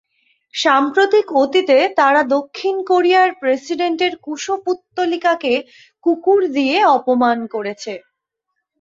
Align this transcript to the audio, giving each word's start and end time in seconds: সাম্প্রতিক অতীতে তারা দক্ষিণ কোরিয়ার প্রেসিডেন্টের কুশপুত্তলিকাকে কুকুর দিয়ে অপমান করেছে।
সাম্প্রতিক 0.53 1.25
অতীতে 1.41 1.77
তারা 1.99 2.21
দক্ষিণ 2.35 2.75
কোরিয়ার 2.89 3.29
প্রেসিডেন্টের 3.41 4.13
কুশপুত্তলিকাকে 4.25 5.53
কুকুর 6.05 6.41
দিয়ে 6.55 6.77
অপমান 6.97 7.37
করেছে। 7.53 7.93